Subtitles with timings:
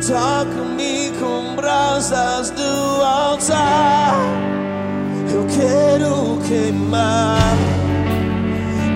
[0.00, 4.14] Toca-me com brasas do altar.
[5.32, 7.56] Eu quero queimar.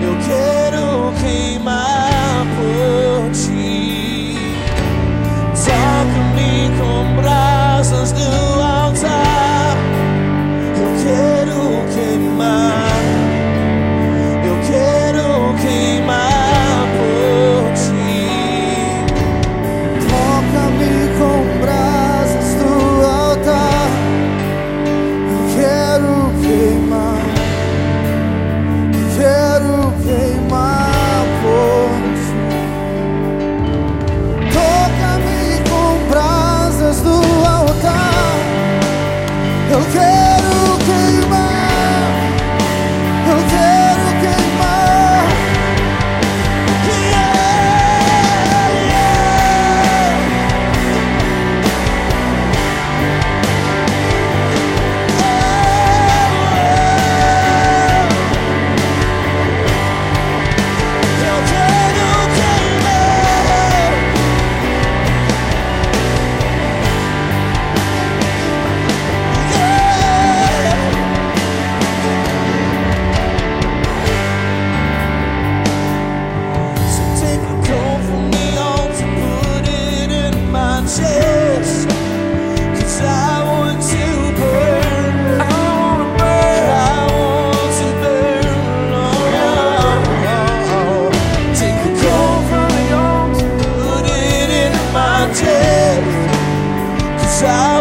[0.01, 4.37] Eu quero queimar por ti.
[5.55, 8.50] Toca-me com brasas do altar.
[97.51, 97.80] out.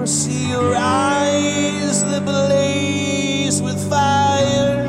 [0.00, 4.88] I see your eyes that blaze with fire.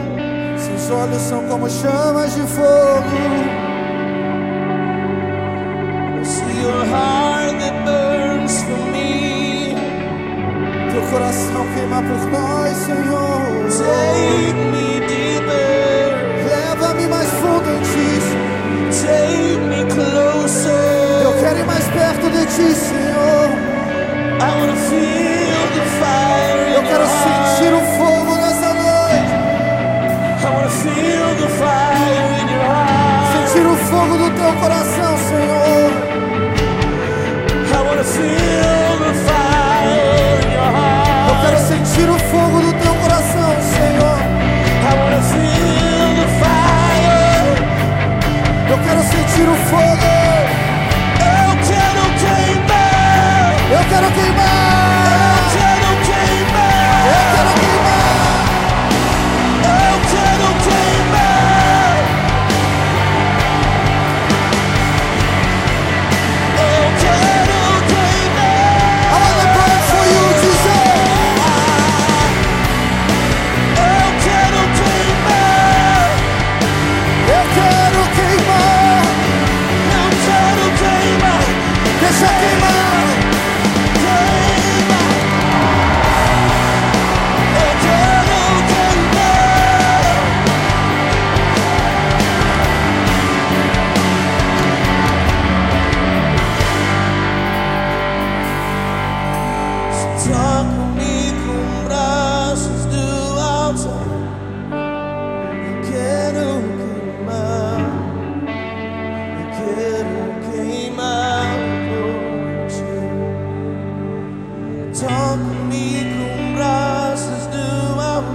[0.58, 3.18] Seus olhos são como chamas de fogo.
[6.18, 9.76] I see your heart that burns for me.
[10.94, 13.68] Teu coração queima por nós, Senhor.
[13.68, 16.16] Take me deeper.
[16.48, 18.12] Leva-me mais fundo em ti.
[19.02, 21.26] Take me closer.
[21.26, 23.71] Eu quero ir mais perto de ti, Senhor.
[26.76, 29.32] Eu quero sentir o fogo nessa noite.
[33.34, 35.92] Sentir o fogo do teu coração, Senhor.
[37.74, 38.81] I wanna feel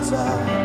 [0.07, 0.56] Toca-me